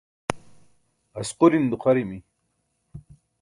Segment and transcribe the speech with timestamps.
[1.19, 2.19] asquriṅ duxarimi